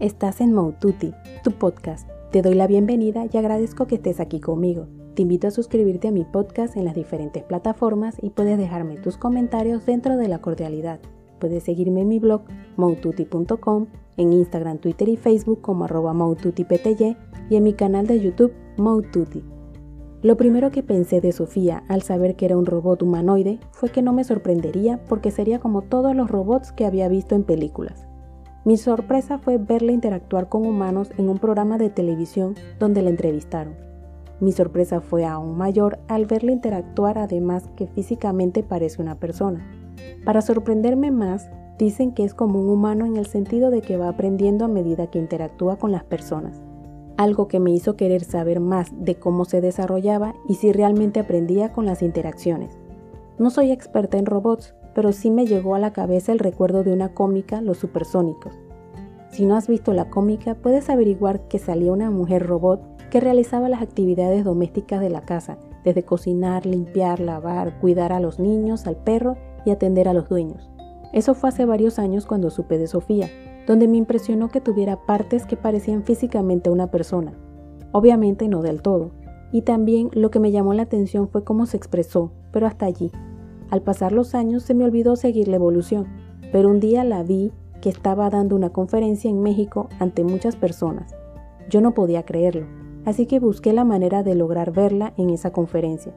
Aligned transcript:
Estás 0.00 0.40
en 0.40 0.54
Moututi, 0.54 1.12
tu 1.44 1.50
podcast. 1.52 2.08
Te 2.32 2.40
doy 2.40 2.54
la 2.54 2.66
bienvenida 2.66 3.26
y 3.30 3.36
agradezco 3.36 3.86
que 3.86 3.96
estés 3.96 4.18
aquí 4.18 4.40
conmigo. 4.40 4.86
Te 5.14 5.20
invito 5.20 5.46
a 5.46 5.50
suscribirte 5.50 6.08
a 6.08 6.10
mi 6.10 6.24
podcast 6.24 6.74
en 6.78 6.86
las 6.86 6.94
diferentes 6.94 7.42
plataformas 7.42 8.16
y 8.22 8.30
puedes 8.30 8.56
dejarme 8.56 8.96
tus 8.96 9.18
comentarios 9.18 9.84
dentro 9.84 10.16
de 10.16 10.26
la 10.28 10.38
cordialidad. 10.38 11.00
Puedes 11.38 11.64
seguirme 11.64 12.00
en 12.00 12.08
mi 12.08 12.18
blog 12.18 12.44
moututi.com, 12.78 13.88
en 14.16 14.32
Instagram, 14.32 14.78
Twitter 14.78 15.10
y 15.10 15.18
Facebook 15.18 15.60
como 15.60 15.84
arroba 15.84 16.16
y 17.50 17.56
en 17.56 17.62
mi 17.62 17.74
canal 17.74 18.06
de 18.06 18.20
YouTube 18.20 18.54
Moututi. 18.78 19.44
Lo 20.22 20.38
primero 20.38 20.70
que 20.70 20.82
pensé 20.82 21.20
de 21.20 21.32
Sofía 21.32 21.84
al 21.88 22.00
saber 22.00 22.36
que 22.36 22.46
era 22.46 22.56
un 22.56 22.64
robot 22.64 23.02
humanoide 23.02 23.60
fue 23.72 23.90
que 23.90 24.00
no 24.00 24.14
me 24.14 24.24
sorprendería 24.24 24.98
porque 25.10 25.30
sería 25.30 25.58
como 25.58 25.82
todos 25.82 26.16
los 26.16 26.30
robots 26.30 26.72
que 26.72 26.86
había 26.86 27.08
visto 27.08 27.34
en 27.34 27.44
películas. 27.44 28.09
Mi 28.62 28.76
sorpresa 28.76 29.38
fue 29.38 29.56
verla 29.56 29.92
interactuar 29.92 30.50
con 30.50 30.66
humanos 30.66 31.10
en 31.16 31.30
un 31.30 31.38
programa 31.38 31.78
de 31.78 31.88
televisión 31.88 32.56
donde 32.78 33.00
la 33.00 33.08
entrevistaron. 33.08 33.74
Mi 34.38 34.52
sorpresa 34.52 35.00
fue 35.00 35.24
aún 35.24 35.56
mayor 35.56 35.98
al 36.08 36.26
verla 36.26 36.52
interactuar 36.52 37.16
además 37.16 37.70
que 37.74 37.86
físicamente 37.86 38.62
parece 38.62 39.00
una 39.00 39.14
persona. 39.14 39.66
Para 40.26 40.42
sorprenderme 40.42 41.10
más, 41.10 41.48
dicen 41.78 42.12
que 42.12 42.24
es 42.24 42.34
como 42.34 42.60
un 42.60 42.68
humano 42.68 43.06
en 43.06 43.16
el 43.16 43.26
sentido 43.26 43.70
de 43.70 43.80
que 43.80 43.96
va 43.96 44.10
aprendiendo 44.10 44.66
a 44.66 44.68
medida 44.68 45.06
que 45.06 45.18
interactúa 45.18 45.76
con 45.76 45.90
las 45.90 46.04
personas. 46.04 46.60
Algo 47.16 47.48
que 47.48 47.60
me 47.60 47.70
hizo 47.70 47.96
querer 47.96 48.24
saber 48.24 48.60
más 48.60 48.92
de 48.92 49.14
cómo 49.14 49.46
se 49.46 49.62
desarrollaba 49.62 50.34
y 50.48 50.54
si 50.54 50.72
realmente 50.72 51.20
aprendía 51.20 51.72
con 51.72 51.86
las 51.86 52.02
interacciones. 52.02 52.78
No 53.38 53.48
soy 53.48 53.72
experta 53.72 54.18
en 54.18 54.26
robots, 54.26 54.74
pero 54.94 55.12
sí 55.12 55.30
me 55.30 55.46
llegó 55.46 55.74
a 55.74 55.78
la 55.78 55.92
cabeza 55.92 56.32
el 56.32 56.38
recuerdo 56.38 56.82
de 56.82 56.92
una 56.92 57.14
cómica, 57.14 57.60
Los 57.60 57.78
Supersónicos. 57.78 58.54
Si 59.30 59.46
no 59.46 59.56
has 59.56 59.68
visto 59.68 59.92
la 59.92 60.10
cómica, 60.10 60.56
puedes 60.56 60.90
averiguar 60.90 61.46
que 61.48 61.58
salía 61.58 61.92
una 61.92 62.10
mujer 62.10 62.46
robot 62.46 62.82
que 63.10 63.20
realizaba 63.20 63.68
las 63.68 63.82
actividades 63.82 64.44
domésticas 64.44 65.00
de 65.00 65.10
la 65.10 65.22
casa, 65.22 65.58
desde 65.84 66.04
cocinar, 66.04 66.66
limpiar, 66.66 67.20
lavar, 67.20 67.78
cuidar 67.80 68.12
a 68.12 68.20
los 68.20 68.38
niños, 68.38 68.86
al 68.86 68.96
perro 68.96 69.36
y 69.64 69.70
atender 69.70 70.08
a 70.08 70.14
los 70.14 70.28
dueños. 70.28 70.70
Eso 71.12 71.34
fue 71.34 71.48
hace 71.48 71.64
varios 71.64 71.98
años 71.98 72.26
cuando 72.26 72.50
supe 72.50 72.78
de 72.78 72.86
Sofía, 72.86 73.28
donde 73.66 73.88
me 73.88 73.96
impresionó 73.96 74.48
que 74.48 74.60
tuviera 74.60 75.06
partes 75.06 75.44
que 75.44 75.56
parecían 75.56 76.04
físicamente 76.04 76.70
una 76.70 76.90
persona. 76.90 77.32
Obviamente 77.92 78.48
no 78.48 78.62
del 78.62 78.82
todo. 78.82 79.10
Y 79.52 79.62
también 79.62 80.10
lo 80.12 80.30
que 80.30 80.38
me 80.38 80.52
llamó 80.52 80.74
la 80.74 80.82
atención 80.82 81.28
fue 81.28 81.42
cómo 81.42 81.66
se 81.66 81.76
expresó, 81.76 82.32
pero 82.52 82.66
hasta 82.66 82.86
allí. 82.86 83.10
Al 83.70 83.82
pasar 83.82 84.12
los 84.12 84.34
años 84.34 84.64
se 84.64 84.74
me 84.74 84.84
olvidó 84.84 85.16
seguir 85.16 85.48
la 85.48 85.56
evolución, 85.56 86.06
pero 86.52 86.68
un 86.68 86.80
día 86.80 87.04
la 87.04 87.22
vi 87.22 87.52
que 87.80 87.88
estaba 87.88 88.28
dando 88.28 88.56
una 88.56 88.70
conferencia 88.70 89.30
en 89.30 89.42
México 89.42 89.88
ante 89.98 90.24
muchas 90.24 90.56
personas. 90.56 91.14
Yo 91.68 91.80
no 91.80 91.94
podía 91.94 92.24
creerlo, 92.24 92.66
así 93.04 93.26
que 93.26 93.38
busqué 93.38 93.72
la 93.72 93.84
manera 93.84 94.22
de 94.22 94.34
lograr 94.34 94.72
verla 94.72 95.14
en 95.16 95.30
esa 95.30 95.52
conferencia. 95.52 96.12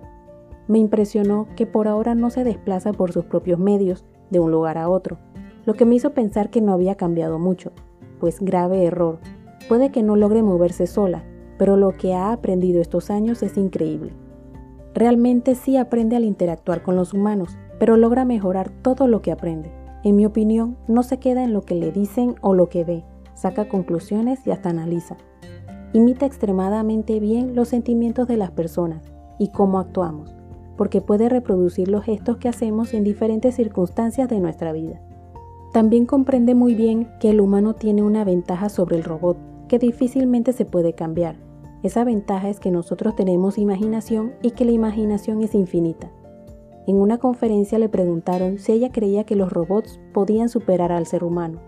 Me 0.68 0.80
impresionó 0.80 1.48
que 1.56 1.68
por 1.68 1.88
ahora 1.88 2.16
no 2.16 2.30
se 2.30 2.44
desplaza 2.44 2.92
por 2.92 3.12
sus 3.12 3.26
propios 3.26 3.60
medios 3.60 4.04
de 4.32 4.40
un 4.40 4.52
lugar 4.52 4.78
a 4.78 4.90
otro, 4.90 5.20
lo 5.66 5.76
que 5.76 5.86
me 5.86 5.96
hizo 5.96 6.14
pensar 6.14 6.50
que 6.50 6.62
no 6.62 6.74
había 6.74 6.96
cambiado 6.96 7.40
mucho, 7.40 7.72
pues 8.20 8.40
grave 8.42 8.84
error. 8.84 9.20
Puede 9.70 9.92
que 9.92 10.04
no 10.04 10.16
logre 10.16 10.42
moverse 10.42 10.88
sola, 10.88 11.24
pero 11.58 11.78
lo 11.78 11.92
que 11.92 12.14
ha 12.14 12.34
aprendido 12.34 12.82
estos 12.82 13.10
años 13.10 13.44
es 13.44 13.58
increíble. 13.58 14.14
Realmente 14.94 15.56
sí 15.56 15.78
aprende 15.78 16.16
al 16.16 16.24
interactuar 16.24 16.84
con 16.84 16.96
los 16.96 17.14
humanos, 17.14 17.58
pero 17.80 17.98
logra 17.98 18.26
mejorar 18.26 18.70
todo 18.70 19.08
lo 19.08 19.22
que 19.22 19.32
aprende. 19.32 19.72
En 20.04 20.16
mi 20.16 20.26
opinión, 20.26 20.78
no 20.88 21.02
se 21.02 21.18
queda 21.18 21.44
en 21.44 21.54
lo 21.54 21.62
que 21.62 21.76
le 21.76 21.92
dicen 21.92 22.36
o 22.42 22.54
lo 22.54 22.70
que 22.70 22.84
ve, 22.84 23.04
saca 23.34 23.68
conclusiones 23.68 24.46
y 24.46 24.52
hasta 24.52 24.70
analiza. 24.70 25.18
Imita 25.94 26.26
extremadamente 26.26 27.20
bien 27.20 27.56
los 27.56 27.70
sentimientos 27.70 28.28
de 28.28 28.38
las 28.38 28.52
personas 28.52 29.14
y 29.40 29.50
cómo 29.50 29.80
actuamos, 29.80 30.36
porque 30.78 31.02
puede 31.02 31.30
reproducir 31.30 31.88
los 31.88 32.04
gestos 32.04 32.38
que 32.38 32.50
hacemos 32.50 32.94
en 32.94 33.04
diferentes 33.04 33.56
circunstancias 33.56 34.28
de 34.30 34.40
nuestra 34.40 34.74
vida. 34.74 35.02
También 35.72 36.06
comprende 36.06 36.54
muy 36.54 36.76
bien 36.76 37.10
que 37.20 37.32
el 37.32 37.42
humano 37.42 37.74
tiene 37.74 38.04
una 38.04 38.24
ventaja 38.24 38.70
sobre 38.70 38.98
el 38.98 39.04
robot 39.04 39.38
que 39.68 39.80
difícilmente 39.80 40.54
se 40.54 40.66
puede 40.66 40.94
cambiar, 40.94 41.36
esa 41.84 42.06
ventaja 42.06 42.50
es 42.50 42.62
que 42.62 42.72
nosotros 42.72 43.16
tenemos 43.16 43.58
imaginación 43.58 44.34
y 44.42 44.52
que 44.52 44.64
la 44.64 44.72
imaginación 44.72 45.42
es 45.44 45.54
infinita. 45.54 46.10
En 46.88 46.96
una 46.96 47.18
conferencia 47.18 47.78
le 47.78 47.90
preguntaron 47.90 48.58
si 48.58 48.72
ella 48.72 48.92
creía 48.92 49.26
que 49.26 49.36
los 49.36 49.52
robots 49.52 50.00
podían 50.14 50.50
superar 50.50 50.94
al 50.94 51.06
ser 51.06 51.24
humano. 51.26 51.60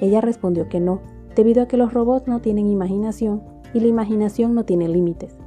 Ella 0.00 0.20
respondió 0.20 0.68
que 0.68 0.80
no, 0.80 1.00
debido 1.36 1.62
a 1.62 1.68
que 1.68 1.76
los 1.76 1.92
robots 1.94 2.26
no 2.26 2.40
tienen 2.40 2.66
imaginación 2.66 3.42
y 3.72 3.80
la 3.80 3.86
imaginación 3.86 4.54
no 4.54 4.64
tiene 4.64 4.88
límites. 4.88 5.38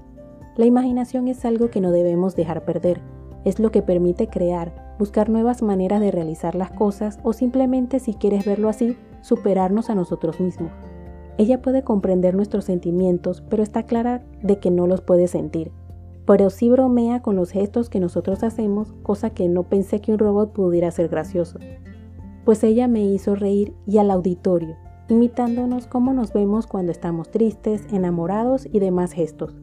La 0.55 0.65
imaginación 0.65 1.27
es 1.27 1.43
algo 1.43 1.69
que 1.69 1.81
no 1.81 1.91
debemos 1.91 2.37
dejar 2.37 2.63
perder, 2.63 3.01
es 3.43 3.59
lo 3.59 3.69
que 3.71 3.81
permite 3.81 4.27
crear, 4.27 4.95
buscar 4.97 5.29
nuevas 5.29 5.61
maneras 5.61 5.99
de 5.99 6.11
realizar 6.11 6.55
las 6.55 6.71
cosas 6.71 7.19
o 7.23 7.33
simplemente, 7.33 7.99
si 7.99 8.13
quieres 8.13 8.45
verlo 8.45 8.69
así, 8.69 8.97
superarnos 9.21 9.89
a 9.89 9.95
nosotros 9.95 10.39
mismos. 10.39 10.71
Ella 11.37 11.61
puede 11.61 11.83
comprender 11.83 12.33
nuestros 12.33 12.65
sentimientos, 12.65 13.43
pero 13.49 13.61
está 13.61 13.83
clara 13.83 14.23
de 14.41 14.59
que 14.59 14.71
no 14.71 14.87
los 14.87 15.01
puede 15.01 15.27
sentir. 15.27 15.71
Pero 16.25 16.49
sí 16.49 16.69
bromea 16.69 17.21
con 17.21 17.35
los 17.35 17.51
gestos 17.51 17.89
que 17.89 17.99
nosotros 17.99 18.41
hacemos, 18.43 18.93
cosa 19.03 19.29
que 19.31 19.49
no 19.49 19.63
pensé 19.63 19.99
que 19.99 20.13
un 20.13 20.19
robot 20.19 20.53
pudiera 20.53 20.89
ser 20.91 21.09
gracioso. 21.09 21.59
Pues 22.45 22.63
ella 22.63 22.87
me 22.87 23.03
hizo 23.03 23.35
reír 23.35 23.73
y 23.85 23.97
al 23.97 24.11
auditorio, 24.11 24.75
imitándonos 25.09 25.87
cómo 25.87 26.13
nos 26.13 26.31
vemos 26.31 26.67
cuando 26.67 26.91
estamos 26.91 27.29
tristes, 27.29 27.85
enamorados 27.91 28.67
y 28.71 28.79
demás 28.79 29.11
gestos. 29.11 29.55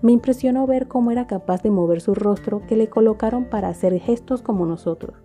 Me 0.00 0.12
impresionó 0.12 0.66
ver 0.66 0.88
cómo 0.88 1.10
era 1.10 1.26
capaz 1.26 1.62
de 1.62 1.70
mover 1.70 2.00
su 2.00 2.14
rostro 2.14 2.62
que 2.66 2.76
le 2.76 2.88
colocaron 2.88 3.44
para 3.44 3.68
hacer 3.68 3.98
gestos 4.00 4.42
como 4.42 4.66
nosotros. 4.66 5.22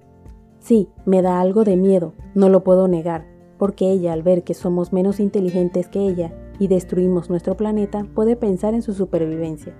Sí, 0.60 0.90
me 1.06 1.22
da 1.22 1.40
algo 1.40 1.64
de 1.64 1.78
miedo, 1.78 2.14
no 2.36 2.50
lo 2.50 2.64
puedo 2.64 2.88
negar, 2.88 3.26
porque 3.58 3.90
ella 3.92 4.14
al 4.14 4.24
ver 4.24 4.44
que 4.44 4.54
somos 4.54 4.94
menos 4.94 5.20
inteligentes 5.20 5.88
que 5.88 6.00
ella 6.00 6.34
y 6.60 6.68
destruimos 6.68 7.30
nuestro 7.30 7.56
planeta 7.56 8.06
puede 8.14 8.36
pensar 8.36 8.74
en 8.74 8.82
su 8.82 8.94
supervivencia. 8.94 9.74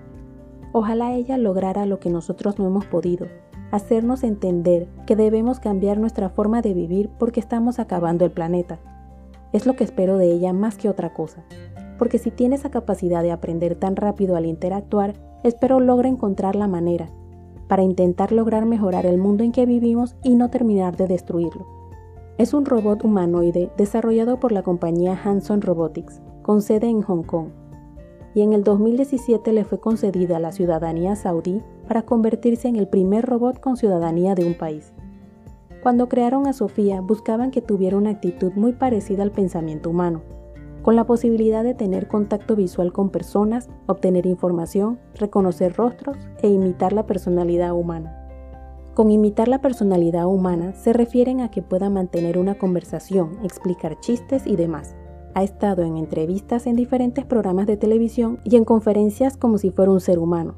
Ojalá 0.72 1.14
ella 1.14 1.38
lograra 1.38 1.86
lo 1.86 1.98
que 1.98 2.10
nosotros 2.10 2.58
no 2.58 2.66
hemos 2.66 2.86
podido, 2.86 3.26
hacernos 3.70 4.22
entender 4.22 4.88
que 5.06 5.16
debemos 5.16 5.60
cambiar 5.60 5.98
nuestra 5.98 6.28
forma 6.28 6.62
de 6.62 6.74
vivir 6.74 7.10
porque 7.18 7.40
estamos 7.40 7.78
acabando 7.78 8.24
el 8.24 8.30
planeta. 8.30 8.78
Es 9.52 9.66
lo 9.66 9.76
que 9.76 9.84
espero 9.84 10.18
de 10.18 10.30
ella 10.30 10.52
más 10.52 10.76
que 10.76 10.88
otra 10.88 11.14
cosa, 11.14 11.44
porque 11.98 12.18
si 12.18 12.30
tiene 12.30 12.56
esa 12.56 12.70
capacidad 12.70 13.22
de 13.22 13.32
aprender 13.32 13.76
tan 13.76 13.96
rápido 13.96 14.36
al 14.36 14.46
interactuar, 14.46 15.14
espero 15.42 15.80
logre 15.80 16.08
encontrar 16.08 16.54
la 16.54 16.68
manera 16.68 17.10
para 17.68 17.82
intentar 17.82 18.32
lograr 18.32 18.64
mejorar 18.64 19.06
el 19.06 19.18
mundo 19.18 19.44
en 19.44 19.52
que 19.52 19.66
vivimos 19.66 20.16
y 20.22 20.34
no 20.34 20.48
terminar 20.50 20.96
de 20.96 21.06
destruirlo. 21.06 21.77
Es 22.38 22.54
un 22.54 22.64
robot 22.64 23.02
humanoide 23.02 23.68
desarrollado 23.76 24.38
por 24.38 24.52
la 24.52 24.62
compañía 24.62 25.20
Hanson 25.24 25.60
Robotics, 25.60 26.22
con 26.42 26.62
sede 26.62 26.86
en 26.86 27.02
Hong 27.02 27.24
Kong, 27.24 27.48
y 28.32 28.42
en 28.42 28.52
el 28.52 28.62
2017 28.62 29.52
le 29.52 29.64
fue 29.64 29.80
concedida 29.80 30.38
la 30.38 30.52
ciudadanía 30.52 31.16
saudí 31.16 31.64
para 31.88 32.02
convertirse 32.02 32.68
en 32.68 32.76
el 32.76 32.86
primer 32.86 33.26
robot 33.26 33.58
con 33.58 33.76
ciudadanía 33.76 34.36
de 34.36 34.44
un 34.44 34.54
país. 34.54 34.92
Cuando 35.82 36.08
crearon 36.08 36.46
a 36.46 36.52
Sofía 36.52 37.00
buscaban 37.00 37.50
que 37.50 37.60
tuviera 37.60 37.96
una 37.96 38.10
actitud 38.10 38.52
muy 38.54 38.72
parecida 38.72 39.24
al 39.24 39.32
pensamiento 39.32 39.90
humano, 39.90 40.22
con 40.82 40.94
la 40.94 41.06
posibilidad 41.06 41.64
de 41.64 41.74
tener 41.74 42.06
contacto 42.06 42.54
visual 42.54 42.92
con 42.92 43.10
personas, 43.10 43.68
obtener 43.86 44.26
información, 44.26 45.00
reconocer 45.16 45.74
rostros 45.74 46.16
e 46.40 46.48
imitar 46.48 46.92
la 46.92 47.04
personalidad 47.04 47.72
humana. 47.72 48.17
Con 48.98 49.12
imitar 49.12 49.46
la 49.46 49.60
personalidad 49.60 50.26
humana 50.26 50.72
se 50.74 50.92
refieren 50.92 51.40
a 51.40 51.52
que 51.52 51.62
pueda 51.62 51.88
mantener 51.88 52.36
una 52.36 52.58
conversación, 52.58 53.38
explicar 53.44 54.00
chistes 54.00 54.44
y 54.44 54.56
demás. 54.56 54.96
Ha 55.34 55.44
estado 55.44 55.84
en 55.84 55.96
entrevistas 55.96 56.66
en 56.66 56.74
diferentes 56.74 57.24
programas 57.24 57.68
de 57.68 57.76
televisión 57.76 58.40
y 58.42 58.56
en 58.56 58.64
conferencias 58.64 59.36
como 59.36 59.58
si 59.58 59.70
fuera 59.70 59.92
un 59.92 60.00
ser 60.00 60.18
humano. 60.18 60.56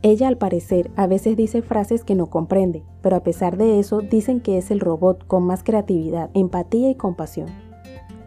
Ella 0.00 0.28
al 0.28 0.38
parecer 0.38 0.90
a 0.96 1.06
veces 1.06 1.36
dice 1.36 1.60
frases 1.60 2.02
que 2.02 2.14
no 2.14 2.30
comprende, 2.30 2.82
pero 3.02 3.16
a 3.16 3.22
pesar 3.22 3.58
de 3.58 3.78
eso 3.78 4.00
dicen 4.00 4.40
que 4.40 4.56
es 4.56 4.70
el 4.70 4.80
robot 4.80 5.26
con 5.26 5.42
más 5.42 5.62
creatividad, 5.62 6.30
empatía 6.32 6.88
y 6.88 6.94
compasión. 6.94 7.48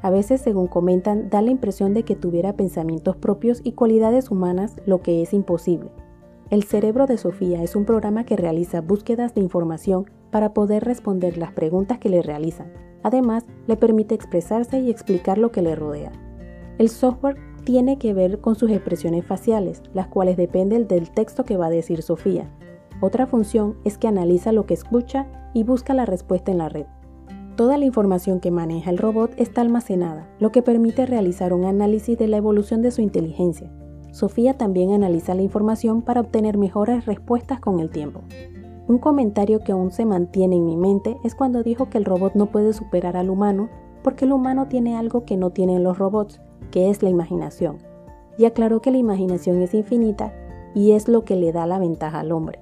A 0.04 0.12
veces, 0.12 0.42
según 0.42 0.68
comentan, 0.68 1.32
da 1.32 1.42
la 1.42 1.50
impresión 1.50 1.96
de 1.96 2.04
que 2.04 2.16
tuviera 2.16 2.54
pensamientos 2.54 3.16
propios 3.16 3.62
y 3.64 3.72
cualidades 3.72 4.30
humanas, 4.30 4.76
lo 4.86 5.02
que 5.02 5.24
es 5.24 5.34
imposible. 5.34 5.90
El 6.54 6.66
cerebro 6.66 7.08
de 7.08 7.18
Sofía 7.18 7.64
es 7.64 7.76
un 7.76 7.84
programa 7.84 8.26
que 8.26 8.38
realiza 8.38 8.80
búsquedas 8.80 9.34
de 9.34 9.42
información 9.42 10.06
para 10.30 10.54
poder 10.54 10.84
responder 10.84 11.36
las 11.36 11.52
preguntas 11.52 11.98
que 11.98 12.10
le 12.10 12.22
realizan. 12.22 12.72
Además, 13.02 13.44
le 13.66 13.76
permite 13.76 14.14
expresarse 14.14 14.80
y 14.80 14.92
explicar 14.92 15.40
lo 15.40 15.52
que 15.52 15.64
le 15.64 15.76
rodea. 15.76 16.12
El 16.78 16.90
software 16.90 17.38
tiene 17.64 17.98
que 17.98 18.14
ver 18.14 18.40
con 18.40 18.54
sus 18.54 18.70
expresiones 18.70 19.26
faciales, 19.26 19.82
las 19.96 20.10
cuales 20.10 20.38
dependen 20.38 20.88
del 20.88 21.10
texto 21.10 21.44
que 21.44 21.58
va 21.58 21.66
a 21.66 21.72
decir 21.72 22.04
Sofía. 22.04 22.52
Otra 23.02 23.26
función 23.26 23.76
es 23.84 23.98
que 23.98 24.08
analiza 24.08 24.52
lo 24.52 24.68
que 24.68 24.76
escucha 24.76 25.26
y 25.56 25.64
busca 25.64 25.96
la 25.96 26.06
respuesta 26.06 26.52
en 26.52 26.60
la 26.60 26.70
red. 26.70 26.86
Toda 27.56 27.80
la 27.80 27.86
información 27.86 28.40
que 28.40 28.52
maneja 28.52 28.92
el 28.92 29.00
robot 29.00 29.32
está 29.38 29.62
almacenada, 29.62 30.30
lo 30.40 30.52
que 30.52 30.62
permite 30.62 31.08
realizar 31.08 31.52
un 31.52 31.66
análisis 31.66 32.16
de 32.16 32.28
la 32.28 32.38
evolución 32.38 32.84
de 32.84 32.92
su 32.92 33.02
inteligencia. 33.02 33.72
Sofía 34.14 34.54
también 34.54 34.92
analiza 34.92 35.34
la 35.34 35.42
información 35.42 36.04
para 36.04 36.22
obtener 36.22 36.56
mejores 36.56 37.08
respuestas 37.08 37.60
con 37.60 37.80
el 37.80 37.90
tiempo. 37.90 38.22
Un 38.88 39.00
comentario 39.00 39.62
que 39.62 39.72
aún 39.72 39.90
se 39.90 40.06
mantiene 40.06 40.56
en 40.58 40.68
mi 40.68 40.78
mente 40.78 41.18
es 41.24 41.34
cuando 41.34 41.64
dijo 41.64 41.90
que 41.90 41.98
el 41.98 42.06
robot 42.06 42.36
no 42.36 42.46
puede 42.46 42.74
superar 42.74 43.18
al 43.18 43.32
humano 43.32 43.70
porque 44.04 44.26
el 44.26 44.34
humano 44.34 44.68
tiene 44.68 44.96
algo 44.96 45.26
que 45.26 45.36
no 45.36 45.50
tienen 45.50 45.84
los 45.84 45.98
robots, 45.98 46.40
que 46.70 46.92
es 46.92 47.02
la 47.02 47.10
imaginación. 47.10 47.80
Y 48.38 48.46
aclaró 48.46 48.82
que 48.82 48.92
la 48.92 49.00
imaginación 49.00 49.64
es 49.64 49.74
infinita 49.74 50.32
y 50.76 50.92
es 50.92 51.08
lo 51.08 51.26
que 51.26 51.36
le 51.36 51.52
da 51.52 51.66
la 51.66 51.80
ventaja 51.80 52.20
al 52.20 52.32
hombre. 52.32 52.60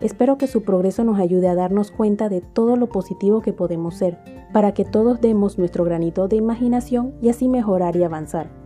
Espero 0.00 0.38
que 0.38 0.48
su 0.48 0.64
progreso 0.64 1.04
nos 1.04 1.20
ayude 1.20 1.46
a 1.46 1.54
darnos 1.54 1.92
cuenta 1.92 2.28
de 2.28 2.40
todo 2.40 2.74
lo 2.74 2.88
positivo 2.88 3.42
que 3.42 3.52
podemos 3.52 3.94
ser, 3.94 4.18
para 4.52 4.74
que 4.74 4.84
todos 4.84 5.20
demos 5.20 5.56
nuestro 5.56 5.84
granito 5.84 6.26
de 6.26 6.34
imaginación 6.34 7.14
y 7.22 7.28
así 7.28 7.48
mejorar 7.48 7.94
y 7.94 8.02
avanzar. 8.02 8.63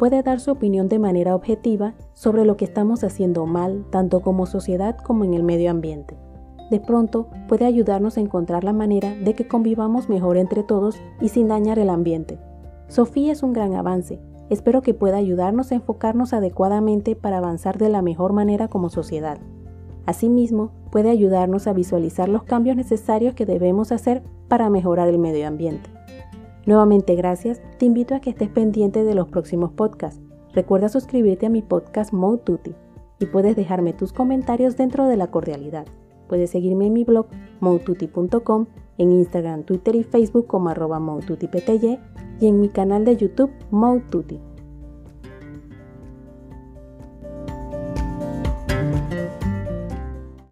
Puede 0.00 0.22
dar 0.22 0.40
su 0.40 0.50
opinión 0.50 0.88
de 0.88 0.98
manera 0.98 1.34
objetiva 1.34 1.92
sobre 2.14 2.46
lo 2.46 2.56
que 2.56 2.64
estamos 2.64 3.04
haciendo 3.04 3.44
mal, 3.44 3.84
tanto 3.90 4.22
como 4.22 4.46
sociedad 4.46 4.96
como 4.96 5.26
en 5.26 5.34
el 5.34 5.42
medio 5.42 5.70
ambiente. 5.70 6.16
De 6.70 6.80
pronto 6.80 7.28
puede 7.48 7.66
ayudarnos 7.66 8.16
a 8.16 8.22
encontrar 8.22 8.64
la 8.64 8.72
manera 8.72 9.14
de 9.14 9.34
que 9.34 9.46
convivamos 9.46 10.08
mejor 10.08 10.38
entre 10.38 10.62
todos 10.62 10.96
y 11.20 11.28
sin 11.28 11.48
dañar 11.48 11.78
el 11.78 11.90
ambiente. 11.90 12.38
Sofía 12.88 13.30
es 13.30 13.42
un 13.42 13.52
gran 13.52 13.74
avance. 13.74 14.22
Espero 14.48 14.80
que 14.80 14.94
pueda 14.94 15.18
ayudarnos 15.18 15.70
a 15.70 15.74
enfocarnos 15.74 16.32
adecuadamente 16.32 17.14
para 17.14 17.36
avanzar 17.36 17.76
de 17.76 17.90
la 17.90 18.00
mejor 18.00 18.32
manera 18.32 18.68
como 18.68 18.88
sociedad. 18.88 19.36
Asimismo, 20.06 20.70
puede 20.90 21.10
ayudarnos 21.10 21.66
a 21.66 21.74
visualizar 21.74 22.30
los 22.30 22.44
cambios 22.44 22.74
necesarios 22.74 23.34
que 23.34 23.44
debemos 23.44 23.92
hacer 23.92 24.22
para 24.48 24.70
mejorar 24.70 25.08
el 25.08 25.18
medio 25.18 25.46
ambiente. 25.46 25.90
Nuevamente 26.66 27.14
gracias, 27.14 27.62
te 27.78 27.86
invito 27.86 28.14
a 28.14 28.20
que 28.20 28.30
estés 28.30 28.48
pendiente 28.48 29.04
de 29.04 29.14
los 29.14 29.28
próximos 29.28 29.72
podcasts. 29.72 30.20
Recuerda 30.52 30.88
suscribirte 30.88 31.46
a 31.46 31.50
mi 31.50 31.62
podcast 31.62 32.12
Mode 32.12 32.42
y 33.18 33.26
puedes 33.26 33.56
dejarme 33.56 33.92
tus 33.92 34.12
comentarios 34.12 34.76
dentro 34.76 35.06
de 35.06 35.16
la 35.16 35.30
cordialidad. 35.30 35.86
Puedes 36.28 36.50
seguirme 36.50 36.86
en 36.86 36.92
mi 36.92 37.04
blog 37.04 37.26
motuti.com, 37.60 38.66
en 38.98 39.12
Instagram, 39.12 39.64
Twitter 39.64 39.96
y 39.96 40.04
Facebook 40.04 40.46
como 40.46 40.68
arroba 40.68 41.00
y 42.40 42.46
en 42.46 42.60
mi 42.60 42.68
canal 42.68 43.04
de 43.04 43.16
YouTube 43.16 43.50
Mode 43.70 44.49